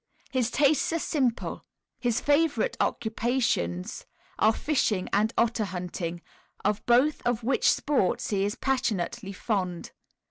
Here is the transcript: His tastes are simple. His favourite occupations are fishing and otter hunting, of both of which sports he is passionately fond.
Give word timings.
His 0.31 0.49
tastes 0.49 0.91
are 0.93 0.97
simple. 0.97 1.63
His 1.99 2.19
favourite 2.21 2.75
occupations 2.79 4.07
are 4.39 4.51
fishing 4.51 5.07
and 5.13 5.31
otter 5.37 5.65
hunting, 5.65 6.21
of 6.65 6.83
both 6.87 7.21
of 7.23 7.43
which 7.43 7.69
sports 7.71 8.31
he 8.31 8.43
is 8.43 8.55
passionately 8.55 9.31
fond. 9.31 9.91